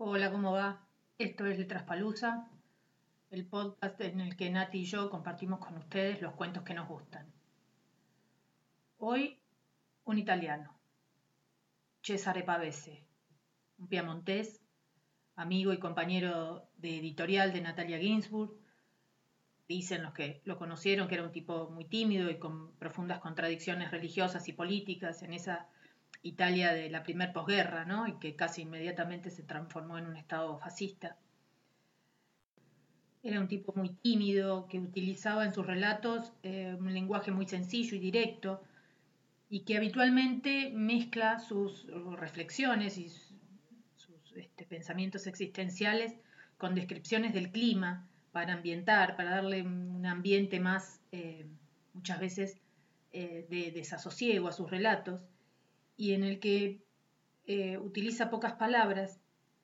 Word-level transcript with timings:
Hola, 0.00 0.30
¿cómo 0.30 0.52
va? 0.52 0.86
Esto 1.18 1.44
es 1.46 1.58
Letras 1.58 1.82
Palusa, 1.82 2.48
el 3.32 3.44
podcast 3.44 4.00
en 4.00 4.20
el 4.20 4.36
que 4.36 4.48
Nati 4.48 4.82
y 4.82 4.84
yo 4.84 5.10
compartimos 5.10 5.58
con 5.58 5.76
ustedes 5.76 6.22
los 6.22 6.34
cuentos 6.34 6.62
que 6.62 6.72
nos 6.72 6.86
gustan. 6.86 7.26
Hoy, 8.98 9.40
un 10.04 10.18
italiano, 10.18 10.78
Cesare 12.00 12.44
Pavese, 12.44 13.04
un 13.78 13.88
piamontés, 13.88 14.62
amigo 15.34 15.72
y 15.72 15.80
compañero 15.80 16.70
de 16.76 16.98
editorial 16.98 17.52
de 17.52 17.62
Natalia 17.62 17.98
Ginsburg. 17.98 18.52
Dicen 19.66 20.04
los 20.04 20.14
que 20.14 20.42
lo 20.44 20.58
conocieron 20.58 21.08
que 21.08 21.16
era 21.16 21.24
un 21.24 21.32
tipo 21.32 21.70
muy 21.70 21.86
tímido 21.86 22.30
y 22.30 22.38
con 22.38 22.72
profundas 22.76 23.18
contradicciones 23.18 23.90
religiosas 23.90 24.46
y 24.46 24.52
políticas 24.52 25.24
en 25.24 25.32
esa 25.32 25.68
Italia 26.28 26.72
de 26.72 26.90
la 26.90 27.02
primer 27.02 27.32
posguerra, 27.32 27.84
¿no? 27.84 28.06
y 28.06 28.18
que 28.18 28.36
casi 28.36 28.62
inmediatamente 28.62 29.30
se 29.30 29.42
transformó 29.42 29.98
en 29.98 30.06
un 30.06 30.16
estado 30.16 30.58
fascista. 30.58 31.16
Era 33.22 33.40
un 33.40 33.48
tipo 33.48 33.72
muy 33.74 33.90
tímido 33.90 34.68
que 34.68 34.78
utilizaba 34.78 35.44
en 35.44 35.52
sus 35.52 35.66
relatos 35.66 36.32
eh, 36.42 36.76
un 36.78 36.92
lenguaje 36.94 37.30
muy 37.30 37.46
sencillo 37.46 37.96
y 37.96 38.00
directo 38.00 38.62
y 39.50 39.60
que 39.60 39.76
habitualmente 39.76 40.70
mezcla 40.70 41.38
sus 41.40 41.86
reflexiones 42.16 42.98
y 42.98 43.08
sus 43.08 44.36
este, 44.36 44.64
pensamientos 44.64 45.26
existenciales 45.26 46.14
con 46.58 46.74
descripciones 46.74 47.32
del 47.32 47.50
clima 47.50 48.06
para 48.32 48.52
ambientar, 48.52 49.16
para 49.16 49.30
darle 49.30 49.62
un 49.62 50.04
ambiente 50.04 50.60
más, 50.60 51.00
eh, 51.12 51.46
muchas 51.94 52.20
veces, 52.20 52.60
eh, 53.12 53.46
de 53.48 53.72
desasosiego 53.72 54.48
a 54.48 54.52
sus 54.52 54.70
relatos 54.70 55.20
y 55.98 56.14
en 56.14 56.24
el 56.24 56.40
que 56.40 56.80
eh, 57.44 57.76
utiliza 57.76 58.30
pocas 58.30 58.54
palabras, 58.54 59.20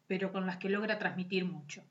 pero 0.06 0.32
con 0.32 0.44
las 0.44 0.58
que 0.58 0.68
logra 0.68 0.98
transmitir 0.98 1.46
mucho. 1.46 1.82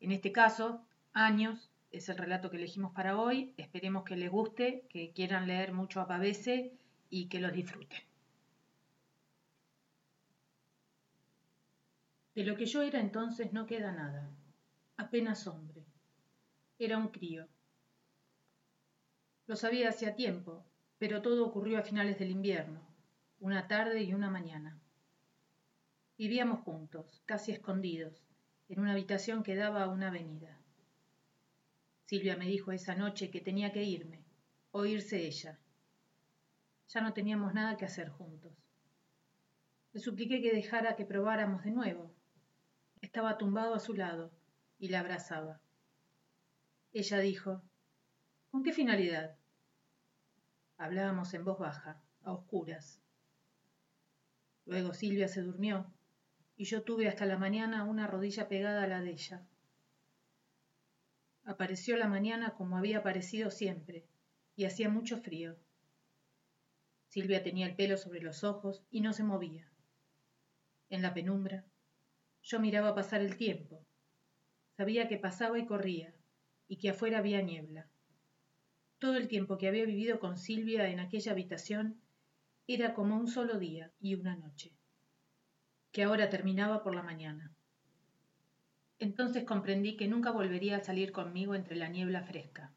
En 0.00 0.12
este 0.12 0.30
caso, 0.30 0.84
Años 1.12 1.70
es 1.90 2.08
el 2.10 2.18
relato 2.18 2.50
que 2.50 2.58
elegimos 2.58 2.92
para 2.92 3.18
hoy. 3.18 3.52
Esperemos 3.56 4.04
que 4.04 4.14
les 4.14 4.30
guste, 4.30 4.84
que 4.88 5.12
quieran 5.12 5.48
leer 5.48 5.72
mucho 5.72 6.00
a 6.00 6.06
Pavese 6.06 6.72
y 7.10 7.28
que 7.28 7.40
los 7.40 7.52
disfruten. 7.52 8.02
De 12.36 12.44
lo 12.44 12.54
que 12.54 12.66
yo 12.66 12.82
era 12.82 13.00
entonces 13.00 13.52
no 13.52 13.66
queda 13.66 13.90
nada, 13.90 14.30
apenas 14.96 15.46
hombre. 15.48 15.82
Era 16.78 16.98
un 16.98 17.08
crío. 17.08 17.48
Lo 19.48 19.56
sabía 19.56 19.88
hacía 19.88 20.14
tiempo, 20.14 20.64
pero 20.98 21.22
todo 21.22 21.44
ocurrió 21.46 21.78
a 21.78 21.82
finales 21.82 22.18
del 22.18 22.30
invierno, 22.30 22.80
una 23.40 23.68
tarde 23.68 24.02
y 24.02 24.14
una 24.14 24.30
mañana. 24.30 24.76
Vivíamos 26.16 26.60
juntos, 26.60 27.22
casi 27.24 27.52
escondidos, 27.52 28.26
en 28.68 28.80
una 28.80 28.92
habitación 28.92 29.44
que 29.44 29.54
daba 29.54 29.84
a 29.84 29.88
una 29.88 30.08
avenida. 30.08 30.58
Silvia 32.06 32.36
me 32.36 32.46
dijo 32.46 32.72
esa 32.72 32.96
noche 32.96 33.30
que 33.30 33.40
tenía 33.40 33.70
que 33.70 33.84
irme, 33.84 34.24
o 34.72 34.84
irse 34.84 35.24
ella. 35.24 35.60
Ya 36.88 37.00
no 37.00 37.12
teníamos 37.12 37.54
nada 37.54 37.76
que 37.76 37.84
hacer 37.84 38.08
juntos. 38.08 38.52
Le 39.92 40.00
supliqué 40.00 40.42
que 40.42 40.52
dejara 40.52 40.96
que 40.96 41.04
probáramos 41.04 41.62
de 41.62 41.70
nuevo. 41.70 42.12
Estaba 43.00 43.38
tumbado 43.38 43.74
a 43.74 43.80
su 43.80 43.94
lado 43.94 44.32
y 44.80 44.88
la 44.88 45.00
abrazaba. 45.00 45.60
Ella 46.92 47.18
dijo, 47.20 47.62
¿con 48.50 48.64
qué 48.64 48.72
finalidad? 48.72 49.36
Hablábamos 50.76 51.32
en 51.34 51.44
voz 51.44 51.58
baja, 51.58 52.02
a 52.22 52.32
oscuras. 52.32 53.00
Luego 54.68 54.92
Silvia 54.92 55.28
se 55.28 55.40
durmió 55.40 55.90
y 56.54 56.64
yo 56.64 56.82
tuve 56.82 57.08
hasta 57.08 57.24
la 57.24 57.38
mañana 57.38 57.84
una 57.84 58.06
rodilla 58.06 58.48
pegada 58.48 58.82
a 58.82 58.86
la 58.86 59.00
de 59.00 59.12
ella. 59.12 59.46
Apareció 61.44 61.96
la 61.96 62.06
mañana 62.06 62.54
como 62.54 62.76
había 62.76 62.98
aparecido 62.98 63.50
siempre, 63.50 64.04
y 64.56 64.66
hacía 64.66 64.90
mucho 64.90 65.16
frío. 65.22 65.56
Silvia 67.06 67.42
tenía 67.42 67.64
el 67.64 67.76
pelo 67.76 67.96
sobre 67.96 68.20
los 68.20 68.44
ojos 68.44 68.84
y 68.90 69.00
no 69.00 69.14
se 69.14 69.24
movía. 69.24 69.72
En 70.90 71.00
la 71.00 71.14
penumbra, 71.14 71.64
yo 72.42 72.60
miraba 72.60 72.94
pasar 72.94 73.22
el 73.22 73.38
tiempo. 73.38 73.86
Sabía 74.76 75.08
que 75.08 75.16
pasaba 75.16 75.58
y 75.58 75.64
corría, 75.64 76.14
y 76.66 76.76
que 76.76 76.90
afuera 76.90 77.18
había 77.18 77.40
niebla. 77.40 77.88
Todo 78.98 79.16
el 79.16 79.28
tiempo 79.28 79.56
que 79.56 79.68
había 79.68 79.86
vivido 79.86 80.20
con 80.20 80.36
Silvia 80.36 80.90
en 80.90 81.00
aquella 81.00 81.32
habitación 81.32 82.02
era 82.74 82.92
como 82.92 83.16
un 83.16 83.28
solo 83.28 83.58
día 83.58 83.90
y 83.98 84.14
una 84.14 84.36
noche, 84.36 84.74
que 85.90 86.02
ahora 86.02 86.28
terminaba 86.28 86.82
por 86.82 86.94
la 86.94 87.02
mañana. 87.02 87.50
Entonces 88.98 89.44
comprendí 89.44 89.96
que 89.96 90.06
nunca 90.06 90.32
volvería 90.32 90.76
a 90.76 90.84
salir 90.84 91.10
conmigo 91.10 91.54
entre 91.54 91.76
la 91.76 91.88
niebla 91.88 92.22
fresca. 92.24 92.74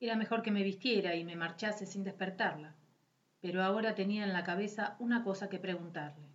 Era 0.00 0.16
mejor 0.16 0.42
que 0.42 0.50
me 0.50 0.64
vistiera 0.64 1.14
y 1.14 1.22
me 1.22 1.36
marchase 1.36 1.86
sin 1.86 2.02
despertarla, 2.02 2.74
pero 3.40 3.62
ahora 3.62 3.94
tenía 3.94 4.24
en 4.24 4.32
la 4.32 4.42
cabeza 4.42 4.96
una 4.98 5.22
cosa 5.22 5.48
que 5.48 5.60
preguntarle. 5.60 6.26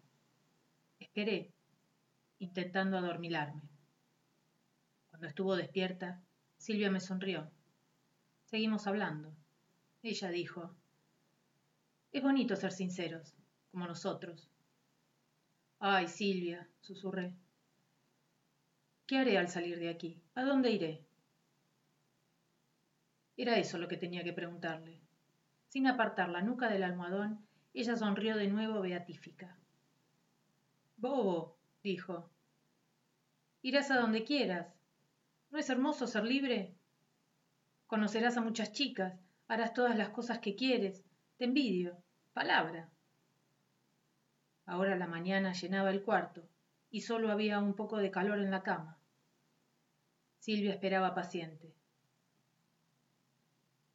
Esperé, 1.00 1.52
intentando 2.40 2.98
adormilarme. 2.98 3.64
Cuando 5.10 5.28
estuvo 5.28 5.58
despierta, 5.58 6.22
Silvia 6.58 6.90
me 6.90 7.02
sonrió. 7.02 7.52
Seguimos 8.46 8.88
hablando. 8.88 9.36
Ella 10.02 10.30
dijo, 10.30 10.78
es 12.12 12.24
bonito 12.24 12.56
ser 12.56 12.72
sinceros, 12.72 13.36
como 13.72 13.86
nosotros. 13.86 14.50
Ay, 15.80 16.08
Silvia, 16.08 16.68
susurré. 16.82 17.36
¿Qué 19.06 19.18
haré 19.18 19.38
al 19.38 19.48
salir 19.48 19.80
de 19.80 19.90
aquí? 19.90 20.22
¿A 20.36 20.44
dónde 20.44 20.72
iré? 20.72 21.06
Era 23.38 23.58
eso 23.58 23.78
lo 23.78 23.88
que 23.88 23.98
tenía 23.98 24.24
que 24.24 24.34
preguntarle. 24.34 25.02
Sin 25.68 25.88
apartar 25.88 26.30
la 26.30 26.42
nuca 26.42 26.68
del 26.68 26.84
almohadón, 26.84 27.46
ella 27.74 27.96
sonrió 27.96 28.36
de 28.36 28.48
nuevo 28.48 28.82
beatífica. 28.82 29.58
Bobo, 30.98 31.58
dijo. 31.84 32.30
Irás 33.62 33.92
a 33.92 34.00
donde 34.00 34.24
quieras. 34.24 34.68
¿No 35.52 35.60
es 35.60 35.70
hermoso 35.70 36.08
ser 36.08 36.26
libre? 36.26 36.76
Conocerás 37.88 38.36
a 38.38 38.42
muchas 38.42 38.72
chicas, 38.74 39.20
harás 39.48 39.74
todas 39.74 39.98
las 39.98 40.10
cosas 40.10 40.40
que 40.40 40.56
quieres, 40.56 41.04
te 41.40 41.46
envidio. 41.46 41.96
Palabra. 42.34 42.90
Ahora 44.66 44.98
la 44.98 45.08
mañana 45.08 45.54
llenaba 45.54 45.90
el 45.90 46.04
cuarto 46.04 46.46
y 46.92 47.00
solo 47.02 47.32
había 47.32 47.60
un 47.60 47.76
poco 47.76 47.96
de 47.98 48.12
calor 48.12 48.40
en 48.40 48.52
la 48.52 48.62
cama. 48.62 48.98
Silvia 50.40 50.74
esperaba 50.74 51.16
paciente. 51.16 51.74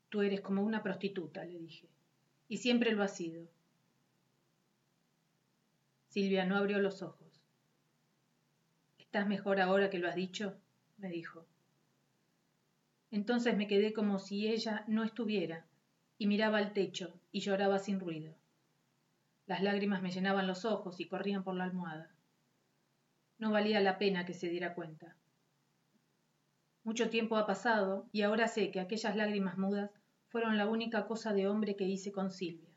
Tú 0.09 0.23
eres 0.23 0.41
como 0.41 0.63
una 0.63 0.83
prostituta, 0.83 1.45
le 1.45 1.59
dije, 1.59 1.91
y 2.49 2.57
siempre 2.57 2.93
lo 2.93 3.03
has 3.03 3.15
sido. 3.15 3.47
Silvia 6.09 6.47
no 6.47 6.57
abrió 6.57 6.79
los 6.79 7.03
ojos. 7.03 7.43
¿Estás 8.99 9.27
mejor 9.27 9.61
ahora 9.61 9.91
que 9.91 9.99
lo 9.99 10.09
has 10.09 10.15
dicho? 10.15 10.57
me 10.97 11.11
dijo. 11.11 11.47
Entonces 13.11 13.55
me 13.55 13.67
quedé 13.67 13.93
como 13.93 14.19
si 14.19 14.49
ella 14.49 14.85
no 14.89 15.05
estuviera 15.05 15.67
y 16.19 16.27
miraba 16.27 16.59
al 16.59 16.73
techo 16.73 17.13
y 17.33 17.41
lloraba 17.41 17.79
sin 17.79 18.01
ruido. 18.01 18.35
Las 19.47 19.63
lágrimas 19.63 20.03
me 20.03 20.11
llenaban 20.11 20.47
los 20.47 20.65
ojos 20.65 21.01
y 21.01 21.07
corrían 21.07 21.45
por 21.45 21.55
la 21.55 21.65
almohada. 21.65 22.15
No 23.39 23.51
valía 23.51 23.81
la 23.81 23.99
pena 23.99 24.25
que 24.25 24.33
se 24.33 24.49
diera 24.49 24.75
cuenta. 24.75 25.17
Mucho 26.83 27.11
tiempo 27.11 27.37
ha 27.37 27.47
pasado 27.47 28.09
y 28.13 28.23
ahora 28.23 28.49
sé 28.49 28.71
que 28.71 28.81
aquellas 28.81 29.17
lágrimas 29.17 29.59
mudas 29.59 29.91
fueron 30.29 30.57
la 30.57 30.67
única 30.67 31.07
cosa 31.07 31.33
de 31.33 31.47
hombre 31.47 31.77
que 31.77 31.85
hice 31.85 32.13
con 32.13 32.31
Silvia. 32.31 32.69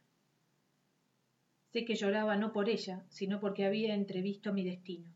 Sé 1.72 1.86
que 1.86 1.96
lloraba 1.96 2.38
no 2.38 2.54
por 2.54 2.70
ella, 2.70 3.06
sino 3.10 3.40
porque 3.40 3.66
había 3.66 3.94
entrevisto 3.94 4.54
mi 4.54 4.64
destino. 4.64 5.12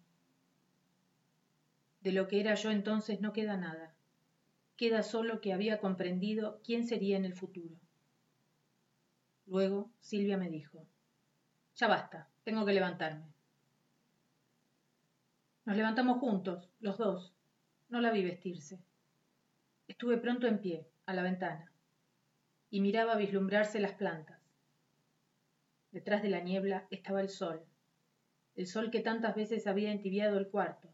De 2.01 2.11
lo 2.11 2.27
que 2.27 2.39
era 2.39 2.55
yo 2.55 2.71
entonces 2.71 3.21
no 3.21 3.31
queda 3.31 3.57
nada. 3.57 3.93
Queda 4.75 5.03
solo 5.03 5.39
que 5.39 5.53
había 5.53 5.79
comprendido 5.79 6.59
quién 6.63 6.85
sería 6.85 7.15
en 7.15 7.25
el 7.25 7.35
futuro. 7.35 7.75
Luego 9.51 9.91
Silvia 9.99 10.37
me 10.37 10.49
dijo, 10.49 10.87
Ya 11.75 11.89
basta, 11.89 12.29
tengo 12.45 12.65
que 12.65 12.71
levantarme. 12.71 13.25
Nos 15.65 15.75
levantamos 15.75 16.19
juntos, 16.19 16.69
los 16.79 16.97
dos. 16.97 17.33
No 17.89 17.99
la 17.99 18.11
vi 18.11 18.23
vestirse. 18.23 18.79
Estuve 19.89 20.15
pronto 20.15 20.47
en 20.47 20.61
pie, 20.61 20.87
a 21.05 21.13
la 21.13 21.21
ventana, 21.21 21.69
y 22.69 22.79
miraba 22.79 23.17
vislumbrarse 23.17 23.81
las 23.81 23.91
plantas. 23.91 24.39
Detrás 25.91 26.23
de 26.23 26.29
la 26.29 26.39
niebla 26.39 26.87
estaba 26.89 27.19
el 27.19 27.27
sol, 27.27 27.61
el 28.55 28.67
sol 28.67 28.89
que 28.89 29.01
tantas 29.01 29.35
veces 29.35 29.67
había 29.67 29.91
entibiado 29.91 30.37
el 30.37 30.47
cuarto. 30.47 30.87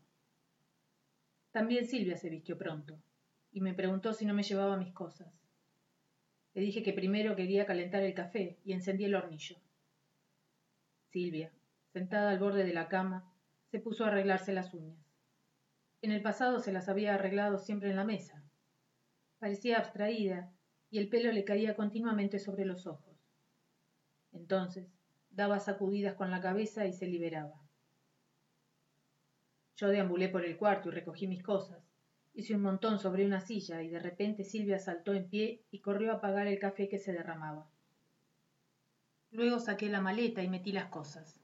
También 1.51 1.85
Silvia 1.85 2.17
se 2.17 2.31
vistió 2.31 2.57
pronto, 2.57 2.97
y 3.51 3.61
me 3.61 3.75
preguntó 3.75 4.13
si 4.13 4.25
no 4.25 4.33
me 4.33 4.41
llevaba 4.41 4.77
mis 4.77 4.93
cosas. 4.93 5.27
Le 6.57 6.63
dije 6.63 6.81
que 6.81 6.91
primero 6.91 7.35
quería 7.35 7.67
calentar 7.67 8.01
el 8.01 8.15
café 8.15 8.57
y 8.65 8.73
encendí 8.73 9.05
el 9.05 9.13
hornillo. 9.13 9.57
Silvia, 11.11 11.53
sentada 11.93 12.31
al 12.31 12.39
borde 12.39 12.63
de 12.63 12.73
la 12.73 12.87
cama, 12.87 13.31
se 13.69 13.79
puso 13.79 14.03
a 14.03 14.07
arreglarse 14.07 14.53
las 14.53 14.73
uñas. 14.73 14.97
En 16.01 16.11
el 16.11 16.23
pasado 16.23 16.59
se 16.59 16.71
las 16.71 16.89
había 16.89 17.13
arreglado 17.13 17.59
siempre 17.59 17.91
en 17.91 17.95
la 17.95 18.05
mesa. 18.05 18.41
Parecía 19.37 19.77
abstraída 19.77 20.51
y 20.89 20.97
el 20.97 21.09
pelo 21.09 21.31
le 21.31 21.45
caía 21.45 21.75
continuamente 21.75 22.39
sobre 22.39 22.65
los 22.65 22.87
ojos. 22.87 23.15
Entonces 24.31 24.87
daba 25.29 25.59
sacudidas 25.59 26.15
con 26.15 26.31
la 26.31 26.41
cabeza 26.41 26.87
y 26.87 26.93
se 26.93 27.05
liberaba. 27.05 27.61
Yo 29.75 29.89
deambulé 29.89 30.27
por 30.29 30.43
el 30.43 30.57
cuarto 30.57 30.89
y 30.89 30.93
recogí 30.93 31.27
mis 31.27 31.43
cosas. 31.43 31.86
Hice 32.37 32.53
un 32.53 32.61
montón 32.61 32.99
sobre 32.99 33.25
una 33.25 33.41
silla 33.41 33.81
y 33.81 33.89
de 33.89 33.97
repente 33.97 34.43
Silvia 34.43 34.77
saltó 34.77 35.15
en 35.15 35.27
pie 35.27 35.63
y 35.71 35.79
corrió 35.79 36.11
a 36.11 36.17
apagar 36.17 36.45
el 36.45 36.59
café 36.59 36.87
que 36.87 36.99
se 36.99 37.11
derramaba. 37.11 37.67
Luego 39.31 39.57
saqué 39.57 39.89
la 39.89 40.01
maleta 40.01 40.43
y 40.43 40.47
metí 40.47 40.71
las 40.71 40.85
cosas. 40.85 41.39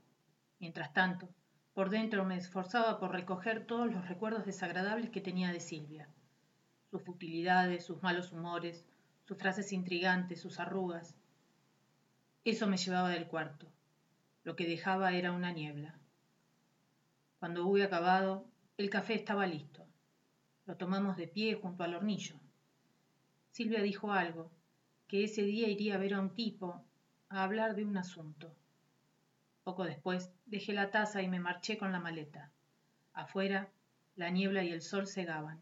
Mientras 0.59 0.93
tanto, 0.93 1.29
por 1.73 1.89
dentro 1.89 2.25
me 2.25 2.37
esforzaba 2.37 2.99
por 2.99 3.11
recoger 3.11 3.65
todos 3.65 3.91
los 3.91 4.07
recuerdos 4.07 4.45
desagradables 4.45 5.09
que 5.09 5.19
tenía 5.19 5.51
de 5.51 5.61
Silvia. 5.61 6.07
Sus 6.91 7.01
futilidades, 7.01 7.83
sus 7.83 8.03
malos 8.03 8.31
humores, 8.31 8.85
sus 9.23 9.39
frases 9.39 9.73
intrigantes, 9.73 10.41
sus 10.41 10.59
arrugas. 10.59 11.15
Eso 12.43 12.67
me 12.67 12.77
llevaba 12.77 13.09
del 13.09 13.25
cuarto. 13.25 13.65
Lo 14.43 14.55
que 14.55 14.67
dejaba 14.67 15.13
era 15.13 15.31
una 15.31 15.53
niebla. 15.53 15.97
Cuando 17.39 17.65
hube 17.65 17.81
acabado, 17.81 18.45
el 18.77 18.91
café 18.91 19.15
estaba 19.15 19.47
listo. 19.47 19.82
Lo 20.65 20.77
tomamos 20.77 21.17
de 21.17 21.27
pie 21.27 21.55
junto 21.55 21.83
al 21.83 21.93
hornillo. 21.93 22.39
Silvia 23.51 23.81
dijo 23.81 24.11
algo, 24.11 24.51
que 25.07 25.25
ese 25.25 25.43
día 25.43 25.67
iría 25.67 25.95
a 25.95 25.99
ver 25.99 26.13
a 26.13 26.19
un 26.19 26.33
tipo, 26.33 26.85
a 27.29 27.43
hablar 27.43 27.75
de 27.75 27.83
un 27.83 27.97
asunto. 27.97 28.55
Poco 29.63 29.83
después 29.83 30.31
dejé 30.45 30.73
la 30.73 30.91
taza 30.91 31.21
y 31.21 31.27
me 31.27 31.39
marché 31.39 31.77
con 31.77 31.91
la 31.91 31.99
maleta. 31.99 32.51
Afuera, 33.13 33.69
la 34.15 34.29
niebla 34.29 34.63
y 34.63 34.71
el 34.71 34.81
sol 34.81 35.07
cegaban. 35.07 35.59